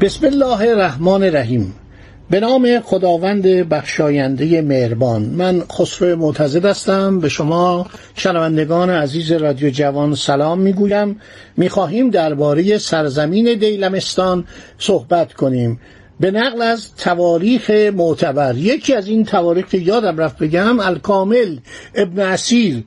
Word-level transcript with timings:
بسم 0.00 0.26
الله 0.26 0.68
الرحمن 0.68 1.22
الرحیم. 1.22 1.74
به 2.30 2.40
نام 2.40 2.80
خداوند 2.80 3.42
بخشاینده 3.42 4.62
مهربان. 4.62 5.22
من 5.22 5.62
خسرو 5.72 6.16
معتزد 6.16 6.64
هستم. 6.64 7.18
به 7.18 7.28
شما 7.28 7.86
شنوندگان 8.14 8.90
عزیز 8.90 9.32
رادیو 9.32 9.70
جوان 9.70 10.14
سلام 10.14 10.58
می‌گویم. 10.58 11.20
می‌خواهیم 11.56 12.10
درباره 12.10 12.78
سرزمین 12.78 13.58
دیلمستان 13.58 14.44
صحبت 14.78 15.32
کنیم. 15.32 15.80
به 16.20 16.30
نقل 16.30 16.62
از 16.62 16.94
تواریخ 16.94 17.70
معتبر. 17.70 18.56
یکی 18.56 18.94
از 18.94 19.08
این 19.08 19.24
تواریخ 19.24 19.68
که 19.68 19.78
یادم 19.78 20.16
رفت 20.16 20.38
بگم 20.38 20.80
الکامل 20.80 21.58
ابن 21.94 22.22
اسیر 22.22 22.84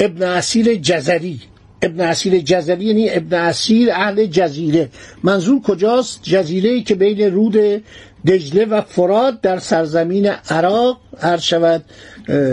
ابن 0.00 0.22
اسیر 0.22 0.74
جزری. 0.74 1.40
ابن 1.82 2.00
اسیر 2.00 2.38
جزری 2.38 2.84
یعنی 2.84 3.10
ابن 3.10 3.38
اسیر 3.38 3.90
اهل 3.92 4.26
جزیره. 4.26 4.88
منظور 5.22 5.62
کجاست؟ 5.62 6.20
جزیره 6.22 6.70
ای 6.70 6.82
که 6.82 6.94
بین 6.94 7.32
رود 7.32 7.82
دجله 8.26 8.64
و 8.64 8.80
فرات 8.80 9.40
در 9.40 9.58
سرزمین 9.58 10.26
عراق 10.50 10.98
هر 11.20 11.36
شود 11.36 11.84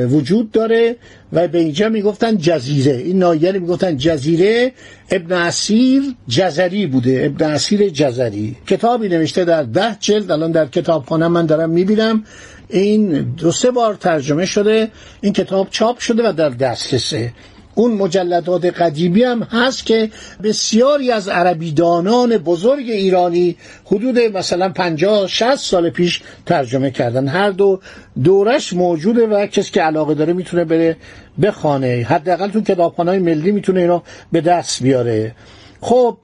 وجود 0.09 0.51
داره 0.51 0.95
و 1.33 1.47
به 1.47 1.57
اینجا 1.59 1.89
می‌گفتن 1.89 2.37
جزیره. 2.37 2.95
این 2.95 3.19
نایه 3.19 3.51
می‌گفتن 3.51 3.97
جزیره. 3.97 4.71
ابن 5.11 5.35
اسیر 5.35 6.03
جزری 6.27 6.87
بوده. 6.87 7.21
ابن 7.25 7.45
اسیر 7.45 7.89
جزری. 7.89 8.55
کتابی 8.67 9.09
نوشته 9.09 9.45
در 9.45 9.63
ده 9.63 9.97
جلد. 9.99 10.31
الان 10.31 10.51
در 10.51 10.65
کتابخانه 10.65 11.27
من 11.27 11.45
دارم 11.45 11.69
می‌بینم. 11.69 12.23
این 12.69 13.21
دو 13.21 13.51
سه 13.51 13.71
بار 13.71 13.95
ترجمه 13.95 14.45
شده. 14.45 14.91
این 15.21 15.33
کتاب 15.33 15.67
چاپ 15.71 15.99
شده 15.99 16.29
و 16.29 16.33
در 16.33 16.49
دسترسه. 16.49 17.33
اون 17.75 17.91
مجلدات 17.91 18.65
قدیمی 18.65 19.23
هم 19.23 19.43
هست 19.43 19.85
که 19.85 20.09
بسیاری 20.43 21.11
از 21.11 21.27
عربیدانان 21.27 22.37
بزرگ 22.37 22.89
ایرانی 22.89 23.55
حدود 23.85 24.19
مثلا 24.19 24.69
50 24.69 25.27
60 25.27 25.55
سال 25.55 25.89
پیش 25.89 26.21
ترجمه 26.45 26.91
کردن. 26.91 27.27
هر 27.27 27.49
دو 27.49 27.79
دورش 28.23 28.73
موجوده 28.73 29.27
و 29.27 29.47
کسی 29.47 29.71
که 29.71 29.81
علاقه 29.81 30.13
داره 30.13 30.33
می‌تونه 30.33 30.65
بره 30.65 30.97
بخانه 31.41 32.05
حداقل 32.09 32.49
تو 32.49 32.61
کتابخانه‌های 32.61 33.19
ملی 33.19 33.51
می‌تونه 33.51 33.79
اینو 33.79 34.01
به 34.31 34.41
دست 34.41 34.83
بیاره. 34.83 35.35
خب 35.81 36.17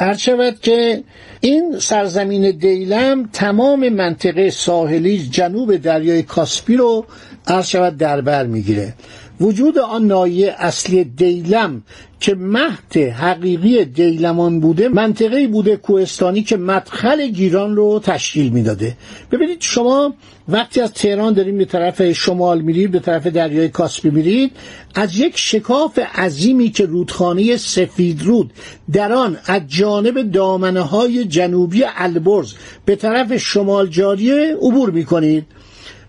هر 0.00 0.16
شود 0.16 0.60
که 0.60 1.02
این 1.40 1.78
سرزمین 1.78 2.50
دیلم 2.50 3.28
تمام 3.32 3.88
منطقه 3.88 4.50
ساحلی 4.50 5.18
جنوب 5.18 5.76
دریای 5.76 6.22
کاسپی 6.22 6.76
رو 6.76 7.06
عرض 7.46 7.66
شود 7.66 7.96
در 7.96 8.20
بر 8.20 8.46
می‌گیره. 8.46 8.94
وجود 9.40 9.78
آن 9.78 10.06
نایه 10.06 10.54
اصلی 10.58 11.04
دیلم 11.04 11.82
که 12.20 12.34
مهد 12.34 12.96
حقیقی 12.96 13.84
دیلمان 13.84 14.60
بوده 14.60 14.88
منطقه 14.88 15.46
بوده 15.46 15.76
کوهستانی 15.76 16.42
که 16.42 16.56
مدخل 16.56 17.26
گیران 17.26 17.76
رو 17.76 18.00
تشکیل 18.04 18.52
می‌داده. 18.52 18.96
ببینید 19.32 19.60
شما 19.60 20.14
وقتی 20.48 20.80
از 20.80 20.92
تهران 20.92 21.32
داریم 21.32 21.58
به 21.58 21.64
طرف 21.64 22.12
شمال 22.12 22.60
میرید 22.60 22.90
به 22.90 22.98
طرف 22.98 23.26
دریای 23.26 23.68
کاسپی 23.68 24.10
میرید 24.10 24.52
از 24.94 25.18
یک 25.18 25.38
شکاف 25.38 25.98
عظیمی 25.98 26.70
که 26.70 26.86
رودخانه 26.86 27.56
سفید 27.56 28.22
رود 28.22 28.52
در 28.92 29.12
آن 29.12 29.38
از 29.46 29.62
جانب 29.68 30.32
دامنه 30.32 30.80
های 30.80 31.24
جنوبی 31.24 31.84
البرز 31.96 32.54
به 32.84 32.96
طرف 32.96 33.36
شمال 33.36 33.86
جاریه 33.86 34.56
عبور 34.60 34.90
می‌کنید. 34.90 35.46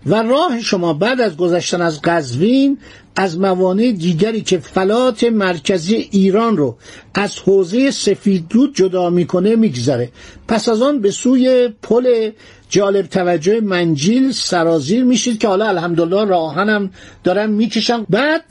و 0.06 0.22
راه 0.22 0.60
شما 0.60 0.92
بعد 0.92 1.20
از 1.20 1.36
گذشتن 1.36 1.82
از 1.82 2.02
قزوین 2.02 2.78
از 3.16 3.38
موانع 3.38 3.92
دیگری 3.92 4.40
که 4.40 4.58
فلات 4.58 5.24
مرکزی 5.24 5.94
ایران 5.94 6.56
رو 6.56 6.76
از 7.14 7.38
حوزه 7.38 7.90
سفیدرود 7.90 8.76
جدا 8.76 9.10
می‌کنه 9.10 9.56
میگذره. 9.56 10.10
پس 10.48 10.68
از 10.68 10.82
آن 10.82 11.00
به 11.00 11.10
سوی 11.10 11.68
پل 11.82 12.30
جالب 12.68 13.06
توجه 13.06 13.60
منجیل 13.60 14.32
سرازیر 14.32 15.04
میشید 15.04 15.38
که 15.38 15.48
حالا 15.48 15.68
الحمدلله 15.68 16.24
راهنم 16.24 16.90
دارم 17.24 17.50
می‌کشم. 17.50 18.06
بعد 18.10 18.44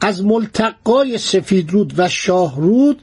از 0.00 0.24
ملتقای 0.24 1.18
سفیدرود 1.18 1.94
و 1.96 2.08
شاهرود 2.08 3.02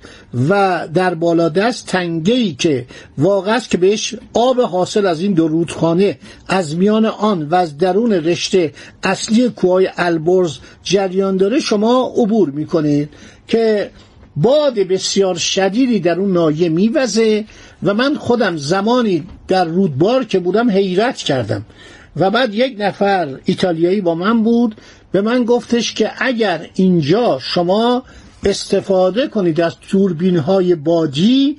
و 0.49 0.87
در 0.93 1.13
بالادست 1.13 1.87
تنگهی 1.87 2.53
که 2.53 2.85
واقع 3.17 3.55
است 3.55 3.69
که 3.69 3.77
بهش 3.77 4.15
آب 4.33 4.59
حاصل 4.59 5.05
از 5.05 5.21
این 5.21 5.33
دو 5.33 5.47
رودخانه 5.47 6.17
از 6.47 6.75
میان 6.75 7.05
آن 7.05 7.43
و 7.43 7.55
از 7.55 7.77
درون 7.77 8.11
رشته 8.11 8.73
اصلی 9.03 9.49
کوهای 9.49 9.89
البرز 9.97 10.57
جریان 10.83 11.37
داره 11.37 11.59
شما 11.59 12.13
عبور 12.17 12.49
می‌کنید 12.49 13.09
که 13.47 13.89
باد 14.35 14.73
بسیار 14.73 15.35
شدیدی 15.35 15.99
در 15.99 16.19
اون 16.19 16.33
نایه 16.33 16.69
میوزه 16.69 17.45
و 17.83 17.93
من 17.93 18.15
خودم 18.15 18.57
زمانی 18.57 19.23
در 19.47 19.65
رودبار 19.65 20.25
که 20.25 20.39
بودم 20.39 20.69
حیرت 20.69 21.17
کردم. 21.17 21.65
و 22.19 22.29
بعد 22.29 22.53
یک 22.53 22.75
نفر 22.79 23.39
ایتالیایی 23.45 24.01
با 24.01 24.15
من 24.15 24.43
بود 24.43 24.75
به 25.11 25.21
من 25.21 25.43
گفتش 25.43 25.93
که 25.93 26.11
اگر 26.17 26.69
اینجا 26.73 27.39
شما 27.41 28.03
استفاده 28.45 29.27
کنید 29.27 29.61
از 29.61 29.75
توربین 29.89 30.37
های 30.37 30.75
بادی 30.75 31.57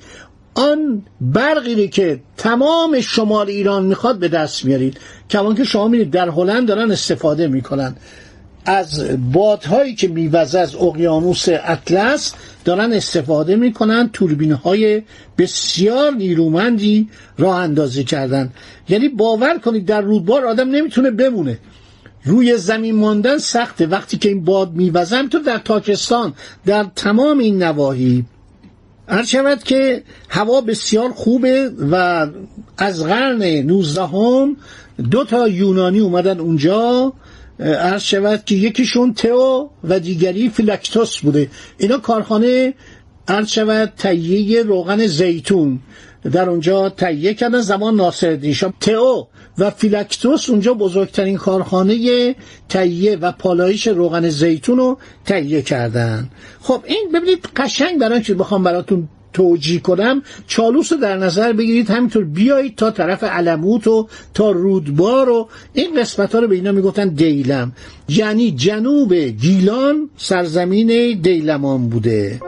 آن 0.55 1.03
برقی 1.21 1.89
که 1.89 2.21
تمام 2.37 3.01
شمال 3.01 3.49
ایران 3.49 3.85
می‌خواد 3.85 4.19
به 4.19 4.29
دست 4.29 4.65
میارید. 4.65 4.97
کمان 5.31 5.55
که 5.55 5.65
شما 5.65 5.89
میرید 5.89 6.11
در 6.11 6.29
هلند 6.29 6.69
دارن 6.69 6.91
استفاده 6.91 7.49
می‌کنن. 7.49 7.97
از 8.65 9.05
بادهایی 9.33 9.95
که 9.95 10.09
میوزه 10.09 10.59
از 10.59 10.75
اقیانوس 10.75 11.49
اطلس 11.49 12.35
دارن 12.65 12.93
استفاده 12.93 13.57
می‌کنن 13.57 14.11
توربین 14.13 14.53
های 14.53 15.03
بسیار 15.39 16.13
نیرومندی 16.13 17.09
راه 17.39 17.57
اندازی 17.57 18.05
کردن. 18.05 18.53
یعنی 18.89 19.09
باور 19.09 19.59
کنید 19.59 19.87
در 19.87 20.01
رودبار 20.01 20.47
آدم 20.47 20.71
نمی‌تونه 20.71 21.11
بمونه. 21.11 21.59
روی 22.25 22.57
زمین 22.57 22.95
ماندن 22.95 23.39
سخته. 23.39 23.87
وقتی 23.87 24.17
که 24.19 24.29
این 24.29 24.45
باد 24.45 24.73
میوزن 24.73 25.29
تو 25.29 25.39
در 25.39 25.59
تاکستان 25.59 26.35
در 26.67 26.87
تمام 26.97 27.39
این 27.39 27.63
نواحی 27.63 28.25
هر 29.09 29.25
شود 29.25 29.63
که 29.63 30.03
هوا 30.29 30.61
بسیار 30.61 31.11
خوبه 31.11 31.71
و 31.91 32.27
از 32.79 33.05
قرن 33.05 33.43
نوزدهم 33.43 34.57
دو 35.11 35.25
تا 35.25 35.49
یونانی 35.49 35.99
اومدن 36.01 36.41
اونجا 36.41 37.13
عرض 37.61 38.03
شود 38.03 38.45
که 38.45 38.55
یکیشون 38.55 39.15
تئو 39.15 39.69
و 39.85 40.01
دیگری 40.01 40.49
فیلکتوس 40.49 41.19
بوده. 41.19 41.51
اینا 41.79 41.99
کارخانه 41.99 42.75
عرض 43.29 43.49
شود 43.49 43.93
تهیه 43.97 44.63
روغن 44.63 45.07
زیتون. 45.07 45.79
در 46.33 46.51
اونجا 46.51 46.89
تهیه 46.89 47.35
کردن 47.35 47.61
زمان 47.61 47.95
ناصرالدین 47.95 48.53
شاه. 48.53 48.73
تئو 48.81 49.25
و 49.59 49.71
فیلکتوس 49.71 50.51
اونجا 50.51 50.75
بزرگترین 50.75 51.37
کارخانه 51.37 52.35
تهیه 52.69 53.17
و 53.17 53.33
پالایش 53.33 53.87
روغن 53.87 54.29
زیتون 54.29 54.77
رو 54.77 54.99
تهیه 55.25 55.63
کردن. 55.63 56.31
خب 56.61 56.83
این 56.87 57.11
ببینید 57.15 57.49
قشنگ 57.57 57.99
برای 57.99 58.23
که 58.23 58.35
بخوام 58.35 58.63
براتون 58.63 59.09
توجیه 59.33 59.81
کنم. 59.81 60.23
چالوس 60.47 60.93
رو 60.93 60.99
در 60.99 61.17
نظر 61.17 61.53
بگیرید 61.53 61.91
همینطور 61.91 62.25
بیایید 62.25 62.77
تا 62.77 62.91
طرف 62.91 63.25
علموت 63.25 63.87
و 63.87 64.09
تا 64.35 64.51
رودبار 64.51 65.29
و 65.29 65.49
این 65.73 66.01
قسمت 66.01 66.35
ها 66.35 66.41
رو 66.41 66.49
به 66.49 66.55
اینا 66.55 66.73
می‌گفتن 66.73 67.09
دیلم. 67.09 67.73
یعنی 68.09 68.51
جنوب 68.51 69.15
گیلان 69.15 70.11
سرزمین 70.17 71.21
دیلمان 71.21 71.89
بوده. 71.89 72.41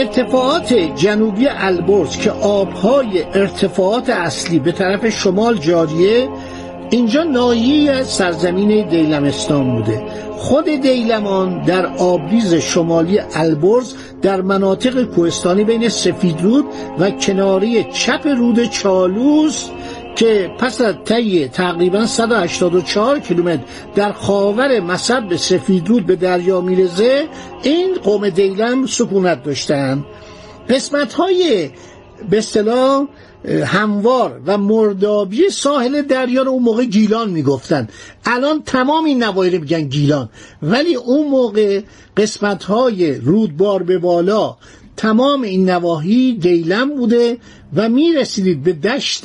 ارتفاعات 0.00 0.72
جنوبی 0.72 1.48
البرز 1.48 2.16
که 2.16 2.30
آبهای 2.30 3.22
ارتفاعات 3.34 4.10
اصلی 4.10 4.58
به 4.58 4.72
طرف 4.72 5.08
شمال 5.08 5.58
جاریه 5.58 6.28
اینجا 6.90 7.22
نایی 7.22 8.04
سرزمین 8.04 8.88
دیلمستان 8.88 9.76
بوده. 9.76 10.02
خود 10.36 10.64
دیلمان 10.64 11.62
در 11.62 11.86
آبریز 11.86 12.54
شمالی 12.54 13.20
البرز 13.34 13.94
در 14.22 14.40
مناطق 14.40 15.04
کوهستانی 15.04 15.64
بین 15.64 15.88
سفیدرود 15.88 16.64
و 16.98 17.10
کناری 17.10 17.84
چپ 17.92 18.26
رود 18.26 18.64
چالوس 18.64 19.68
که 20.20 20.50
پس 20.58 20.80
از 20.80 20.94
طی 21.04 21.48
تقریبا 21.48 22.06
184 22.06 23.18
کیلومتر 23.18 23.62
در 23.94 24.12
خاور 24.12 24.80
مصب 24.80 25.36
سفیدرود 25.36 26.06
به 26.06 26.16
دریا 26.16 26.60
میرزه 26.60 27.28
این 27.62 27.94
قوم 27.94 28.28
دیلم 28.28 28.86
سکونت 28.86 29.42
داشتن. 29.42 30.04
قسمت 30.68 31.12
های 31.12 31.70
به 32.30 32.38
اصطلاح 32.38 33.06
هموار 33.64 34.40
و 34.46 34.58
مردابی 34.58 35.48
ساحل 35.50 36.02
دریا 36.02 36.42
رو 36.42 36.50
اون 36.50 36.62
موقع 36.62 36.84
گیلان 36.84 37.30
می‌گفتن. 37.30 37.88
الان 38.24 38.62
تمام 38.62 39.04
این 39.04 39.22
نواحی 39.22 39.58
میگن 39.58 39.82
گیلان. 39.82 40.28
ولی 40.62 40.94
اون 40.94 41.28
موقع 41.28 41.80
قسمت 42.16 42.64
های 42.64 43.14
رودبار 43.14 43.82
به 43.82 43.98
بالا 43.98 44.56
تمام 45.00 45.42
این 45.42 45.70
نواحی 45.70 46.32
دیلم 46.32 46.96
بوده 46.96 47.38
و 47.74 47.88
می 47.88 48.12
رسیدید 48.12 48.62
به 48.62 48.72
دشت 48.72 49.22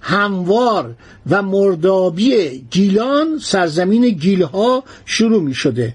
هموار 0.00 0.94
و 1.30 1.42
مردابی 1.42 2.64
گیلان 2.70 3.38
سرزمین 3.38 4.08
گیلها 4.08 4.84
شروع 5.04 5.42
می 5.42 5.54
شده 5.54 5.94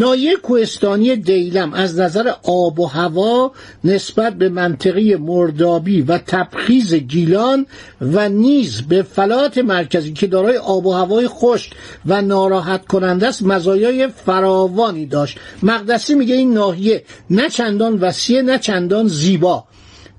نایه 0.00 0.36
کوهستانی 0.36 1.16
دیلم 1.16 1.72
از 1.72 2.00
نظر 2.00 2.32
آب 2.42 2.80
و 2.80 2.86
هوا 2.86 3.52
نسبت 3.84 4.34
به 4.34 4.48
منطقه 4.48 5.16
مردابی 5.16 6.02
و 6.02 6.18
تبخیز 6.18 6.94
گیلان 6.94 7.66
و 8.00 8.28
نیز 8.28 8.82
به 8.82 9.02
فلات 9.02 9.58
مرکزی 9.58 10.12
که 10.12 10.26
دارای 10.26 10.56
آب 10.56 10.86
و 10.86 10.92
هوای 10.92 11.28
خشک 11.28 11.72
و 12.06 12.22
ناراحت 12.22 12.86
کننده 12.86 13.28
است 13.28 13.42
مزایای 13.42 14.08
فراوانی 14.08 15.06
داشت. 15.06 15.38
مقدسی 15.62 16.14
میگه 16.14 16.34
این 16.34 16.54
ناحیه 16.54 17.04
نه 17.30 17.48
چندان 17.48 17.98
وسیع 17.98 18.42
نه 18.42 18.58
چندان 18.58 19.08
زیبا. 19.08 19.64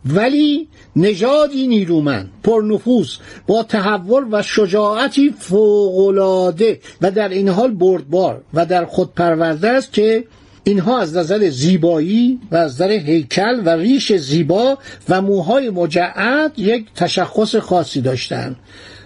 ولی 0.05 0.67
نژادی 0.95 1.67
نیرومند 1.67 2.29
پرنفوذ 2.43 3.09
با 3.47 3.63
تحول 3.63 4.23
و 4.31 4.41
شجاعتی 4.41 5.33
فوقالعاده 5.39 6.79
و 7.01 7.11
در 7.11 7.29
این 7.29 7.49
حال 7.49 7.71
بردبار 7.71 8.41
و 8.53 8.65
در 8.65 8.85
خود 8.85 9.13
پرورده 9.13 9.69
است 9.69 9.93
که 9.93 10.23
اینها 10.63 10.99
از 10.99 11.17
نظر 11.17 11.49
زیبایی 11.49 12.39
و 12.51 12.55
از 12.55 12.71
نظر 12.71 12.91
هیکل 12.91 13.61
و 13.65 13.69
ریش 13.69 14.13
زیبا 14.13 14.77
و 15.09 15.21
موهای 15.21 15.69
مجعد 15.69 16.53
یک 16.57 16.85
تشخص 16.95 17.55
خاصی 17.55 18.01
داشتند. 18.01 18.55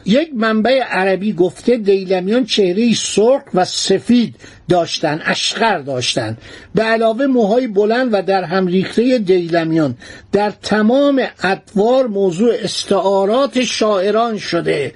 یک 0.05 0.29
منبع 0.33 0.79
عربی 0.79 1.33
گفته 1.33 1.77
دیلمیان 1.77 2.45
چهره 2.45 2.93
سرخ 2.93 3.41
و 3.53 3.65
سفید 3.65 4.35
داشتند 4.69 5.21
اشقر 5.25 5.77
داشتند 5.77 6.37
به 6.75 6.83
علاوه 6.83 7.25
موهای 7.25 7.67
بلند 7.67 8.09
و 8.13 8.21
در 8.21 8.43
هم 8.43 8.67
ریخته 8.67 9.17
دیلمیان. 9.17 9.97
در 10.31 10.53
تمام 10.63 11.21
ادوار 11.43 12.07
موضوع 12.07 12.53
استعارات 12.63 13.63
شاعران 13.63 14.37
شده. 14.37 14.93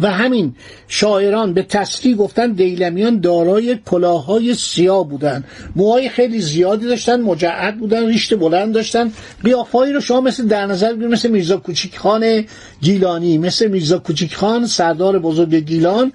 و 0.00 0.10
همین 0.10 0.54
شاعران 0.88 1.54
به 1.54 1.62
تصریح 1.62 2.16
گفتن 2.16 2.52
دیلمیان 2.52 3.20
دارای 3.20 3.78
کلاههای 3.86 4.54
سیاه 4.54 5.08
بودن. 5.08 5.44
موهای 5.76 6.08
خیلی 6.08 6.40
زیادی 6.40 6.86
داشتن 6.86 7.20
مجعد 7.20 7.78
بودن 7.78 8.06
ریشت 8.06 8.34
بلند 8.34 8.74
داشتن. 8.74 9.12
قیافایی 9.44 9.92
رو 9.92 10.00
شما 10.00 10.20
مثل 10.20 10.46
در 10.46 10.66
نظر 10.66 10.92
بگیرید 10.92 11.12
مثل 11.12 11.30
میرزا 11.30 11.56
کوچیک 11.56 11.98
خان 11.98 12.44
گیلانی 12.82 13.38
مثل 13.38 13.68
میرزا 13.68 13.98
کوچیک 13.98 14.34
خان 14.34 14.66
سردار 14.66 15.18
بزرگ 15.18 15.54
گیلان. 15.54 16.12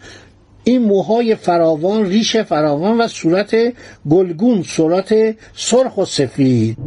این 0.64 0.82
موهای 0.82 1.36
فراوان 1.36 2.06
ریش 2.06 2.38
فراوان 2.38 3.02
و 3.02 3.08
صورت 3.08 3.56
گلگون 4.10 4.64
صورت 4.64 5.36
سرخ 5.56 5.98
و 5.98 6.06
سفید. 6.06 6.78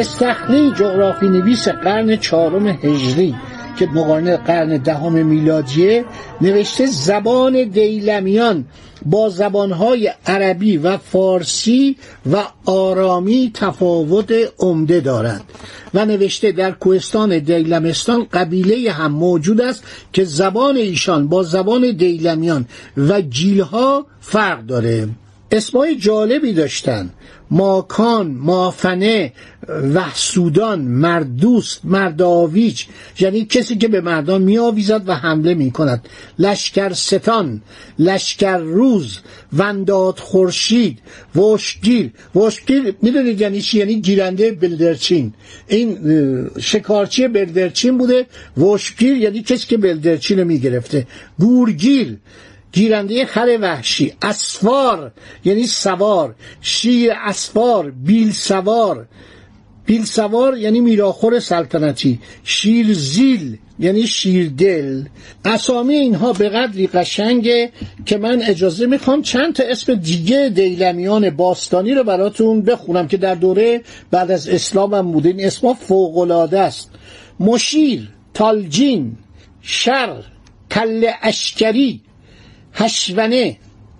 استخلی 0.00 0.70
جغرافی 0.70 1.28
نویس 1.28 1.68
قرن 1.68 2.16
چهارم 2.16 2.66
هجری 2.66 3.34
که 3.78 3.86
مقارنه 3.86 4.36
قرن 4.36 4.76
دهم 4.76 5.12
میلادیه 5.26 6.04
نوشته 6.40 6.86
زبان 6.86 7.64
دیلمیان 7.64 8.64
با 9.06 9.28
زبانهای 9.28 10.12
عربی 10.26 10.76
و 10.76 10.96
فارسی 10.96 11.96
و 12.32 12.42
آرامی 12.66 13.50
تفاوت 13.54 14.32
عمده 14.58 15.00
دارند 15.00 15.44
و 15.94 16.04
نوشته 16.04 16.52
در 16.52 16.70
کوهستان 16.70 17.38
دیلمستان 17.38 18.26
قبیله 18.32 18.92
هم 18.92 19.12
موجود 19.12 19.60
است 19.60 19.84
که 20.12 20.24
زبان 20.24 20.76
ایشان 20.76 21.28
با 21.28 21.42
زبان 21.42 21.90
دیلمیان 21.90 22.66
و 22.96 23.20
جیلها 23.20 24.06
فرق 24.20 24.66
داره. 24.66 25.08
اسمای 25.52 25.96
جالبی 25.96 26.52
داشتن. 26.52 27.10
ماکان 27.50 28.26
مافنه 28.26 29.32
وحسودان 29.94 30.80
مردوست 30.80 31.80
مرداویج 31.84 32.84
یعنی 33.20 33.44
کسی 33.44 33.76
که 33.76 33.88
به 33.88 34.00
مردان 34.00 34.42
میآویزد 34.42 35.02
و 35.08 35.14
حمله 35.14 35.54
می 35.54 35.70
کند 35.70 36.08
لشکر 36.38 36.92
ستان 36.92 37.62
لشکر 37.98 38.58
روز 38.58 39.18
ونداد 39.52 40.18
خورشید 40.18 40.98
وشگیر 41.36 42.10
وشگیر 42.34 42.94
می‌دونید 43.02 43.40
یعنی 43.40 43.60
چی؟ 43.60 43.78
یعنی 43.78 44.00
گیرنده 44.00 44.52
بلدرچین. 44.52 45.32
این 45.68 45.98
شکارچی 46.60 47.28
بلدرچین 47.28 47.98
بوده. 47.98 48.26
وشگیر 48.56 49.16
یعنی 49.16 49.42
کسی 49.42 49.66
که 49.66 49.76
بلدرچین 49.76 50.38
رو 50.38 50.44
می‌گرفته. 50.44 51.06
گورگیر 51.38 52.16
گیرنده 52.72 53.26
خر 53.26 53.58
وحشی 53.60 54.12
اسفار 54.22 55.12
یعنی 55.44 55.66
سوار 55.66 56.34
شیر 56.60 57.12
اسفار 57.24 57.90
بیل 57.90 58.32
سوار. 58.32 59.06
بیل 59.86 60.04
سوار 60.04 60.58
یعنی 60.58 60.80
میراخور 60.80 61.38
سلطنتی 61.38 62.18
شیر 62.44 62.94
زیل 62.94 63.58
یعنی 63.78 64.06
شیردل 64.06 65.04
اسامی 65.44 65.94
اینها 65.94 66.32
به 66.32 66.48
قدری 66.48 66.86
قشنگه 66.86 67.72
که 68.06 68.18
من 68.18 68.42
اجازه 68.42 68.86
می‌خوام 68.86 69.22
چند 69.22 69.54
تا 69.54 69.62
اسم 69.62 69.94
دیگه 69.94 70.48
دیلمیان 70.48 71.30
باستانی 71.30 71.94
رو 71.94 72.04
براتون 72.04 72.62
بخونم 72.62 73.08
که 73.08 73.16
در 73.16 73.34
دوره 73.34 73.82
بعد 74.10 74.30
از 74.30 74.48
اسلام 74.48 74.94
هم 74.94 75.12
بوده. 75.12 75.28
این 75.28 75.46
اسما 75.46 75.74
فوقلاده 75.74 76.60
است. 76.60 76.90
مشیر 77.40 78.08
تالجین 78.34 79.16
شر 79.62 80.22
کل 80.70 81.10
اشکری 81.22 82.00
هشونه 82.72 83.56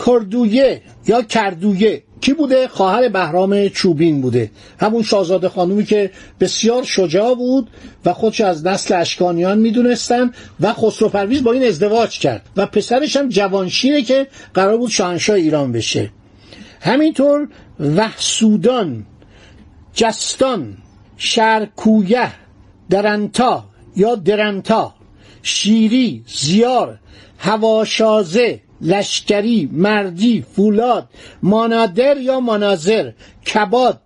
کردویه 0.07 0.83
یا 1.07 1.23
کردویه؟ 1.23 2.03
کی 2.21 2.33
بوده؟ 2.33 2.69
خواهر 2.69 3.09
بهرام 3.09 3.69
چوبین 3.69 4.21
بوده. 4.21 4.50
همون 4.79 5.03
شاهزاده 5.03 5.49
خانومی 5.49 5.85
که 5.85 6.11
بسیار 6.41 6.83
شجاع 6.83 7.35
بود 7.35 7.71
و 8.05 8.12
خودش 8.12 8.41
از 8.41 8.67
نسل 8.67 8.95
اشکانیان 8.95 9.59
می‌دونستن 9.59 10.33
و 10.61 10.73
خسرو 10.73 11.09
پرویز 11.09 11.43
با 11.43 11.53
این 11.53 11.65
ازدواج 11.65 12.19
کرد 12.19 12.47
و 12.57 12.67
پسرش 12.67 13.17
هم 13.17 13.29
جوانشینه 13.29 14.03
که 14.03 14.27
قرار 14.55 14.77
بود 14.77 14.91
شاهنشاه 14.91 15.37
ایران 15.37 15.73
بشه. 15.73 16.11
همینطور 16.81 17.49
وحسودان 17.81 19.07
جستان 19.95 20.77
شرکویه 21.17 22.33
درنتا 22.91 23.65
یا 23.97 24.15
درنتا 24.15 24.95
شیری 25.43 26.25
زیار 26.27 26.99
هواشازه 27.41 28.61
لشکری 28.81 29.69
مردی 29.73 30.45
فولاد 30.57 31.09
مانادر 31.43 32.17
یا 32.17 32.41
مناظر 32.41 33.13
کباد 33.47 34.01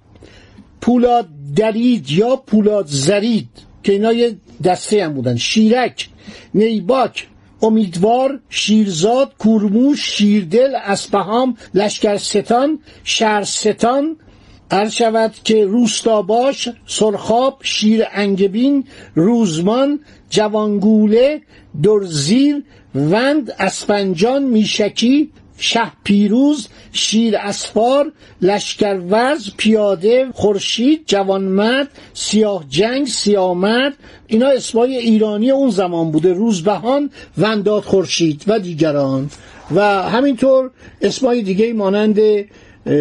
پولاد 0.81 1.29
درید 1.57 2.11
یا 2.11 2.37
پولاد 2.37 2.87
زرید 2.87 3.49
که 3.83 3.93
اینا 3.93 4.13
یه 4.13 4.37
دسته 4.65 5.05
هم 5.05 5.13
بودن. 5.13 5.37
شیرک 5.37 6.09
نیباک 6.55 7.27
امیدوار 7.63 8.41
شیرزاد 8.49 9.33
کورموش 9.39 10.01
شیردل 10.01 10.75
اسپهام 10.75 11.57
لشکرستان 11.75 12.79
شهرستان 13.05 14.17
عرض 14.75 14.93
شود 14.93 15.35
که 15.45 15.65
روستاباش 15.65 16.69
سرخاب 16.87 17.59
شیر 17.63 18.05
انگبین 18.13 18.85
روزمان 19.15 20.01
جوانگوله 20.31 21.41
درزیر 21.83 22.63
وند 22.95 23.55
اسپنجان 23.59 24.43
میشکی 24.43 25.31
شه 25.59 25.93
پیروز 26.05 26.69
شیر 26.93 27.37
اسفار 27.37 28.13
لشکرورز 28.43 29.51
پیاده 29.57 30.29
خورشید 30.35 31.03
جوانمرد 31.07 31.89
سیاه 32.15 32.65
جنگ 32.69 33.07
سیامرد. 33.07 33.95
اینا 34.27 34.49
اسمای 34.49 34.97
ایرانی 34.97 35.51
اون 35.51 35.71
زمان 35.71 36.11
بوده 36.11 36.33
روزبهان 36.33 37.11
ونداد 37.39 37.83
خورشید 37.83 38.45
و 38.47 38.59
دیگران. 38.59 39.31
و 39.75 39.81
همینطور 40.03 40.71
اسمای 41.03 41.43
دیگه 41.43 41.73
مانند 41.73 42.19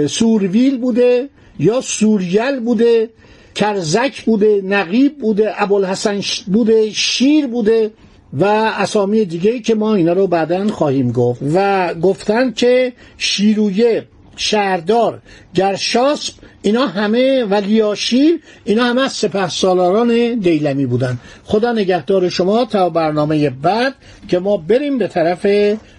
سورویل 0.07 0.77
بوده. 0.77 1.29
یا 1.59 1.81
سوریل 1.81 2.59
بوده 2.59 3.09
کرزک 3.55 4.21
بوده 4.21 4.61
نقیب 4.65 5.17
بوده 5.17 5.61
ابوالحسن 5.61 6.21
بوده 6.47 6.89
شیر 6.89 7.47
بوده 7.47 7.91
و 8.33 8.45
اسامی 8.77 9.25
دیگه 9.25 9.59
که 9.59 9.75
ما 9.75 9.95
اینا 9.95 10.13
رو 10.13 10.27
بعدا 10.27 10.67
خواهیم 10.67 11.11
گفت. 11.11 11.41
و 11.53 11.93
گفتن 11.93 12.51
که 12.51 12.93
شیرویه 13.17 14.07
شهردار 14.35 15.21
گرشاسب 15.55 16.33
اینا 16.61 16.87
همه 16.87 17.43
و 17.43 17.55
لیاشیر 17.55 18.39
اینا 18.63 18.83
همه 18.83 19.01
از 19.01 19.13
سپه 19.13 19.49
سالاران 19.49 20.39
دیلمی 20.39 20.85
بودن. 20.85 21.17
خدا 21.43 21.71
نگهدار 21.71 22.29
شما 22.29 22.65
تا 22.65 22.89
برنامه 22.89 23.49
بعد 23.49 23.95
که 24.27 24.39
ما 24.39 24.57
بریم 24.57 24.97
به 24.97 25.07
طرف 25.07 25.47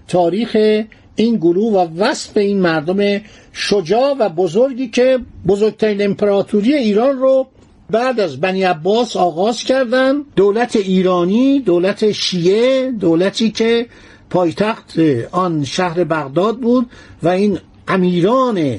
تاریخ 0.09 0.57
این 1.17 1.37
گروه 1.37 1.73
و 1.73 1.89
وصف 1.99 2.37
این 2.37 2.61
مردم 2.61 3.21
شجاع 3.53 4.17
و 4.19 4.29
بزرگی 4.29 4.89
که 4.89 5.19
بزرگترین 5.47 6.03
امپراتوری 6.03 6.75
ایران 6.75 7.19
رو 7.19 7.47
بعد 7.91 8.21
از 8.21 8.41
بنی 8.41 8.63
عباس 8.63 9.17
آغاز 9.17 9.59
کردن. 9.59 10.23
دولت 10.37 10.77
ایرانی 10.77 11.61
دولت 11.61 12.13
شیعه 12.13 12.91
دولتی 12.91 13.51
که 13.51 13.87
پایتخت 14.31 14.99
آن 15.33 15.65
شهر 15.65 16.05
بغداد 16.05 16.59
بود 16.59 16.91
و 17.23 17.29
این 17.29 17.59
امیران 17.89 18.79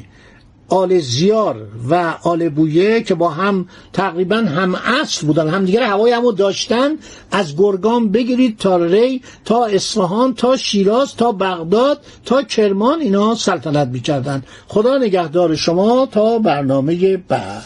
آل 0.70 1.00
زیار 1.00 1.68
و 1.90 2.14
آل 2.24 2.50
بویه 2.50 3.02
که 3.02 3.16
با 3.16 3.30
هم 3.30 3.68
تقریبا 3.94 4.38
هم 4.38 4.76
اصل 4.76 5.28
بودن 5.28 5.50
همدیگر 5.50 5.84
هوای 5.84 6.12
همو 6.12 6.32
داشتن 6.32 6.90
از 7.32 7.58
گرگان 7.58 8.12
بگیرید 8.12 8.58
تا 8.58 8.78
ری 8.78 9.22
تا 9.46 9.66
اصفهان 9.66 10.34
تا 10.34 10.58
شیراز 10.58 11.16
تا 11.16 11.32
بغداد 11.32 12.02
تا 12.26 12.44
کرمان 12.44 13.02
اینا 13.02 13.36
سلطنت 13.36 13.88
می‌کردن. 13.88 14.44
خدا 14.68 14.98
نگهدار 14.98 15.56
شما 15.56 16.06
تا 16.06 16.40
برنامه 16.40 17.18
بعد. 17.18 17.64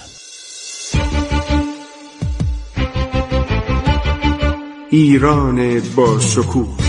ایران 4.92 5.82
با 5.96 6.20
شکوه. 6.20 6.89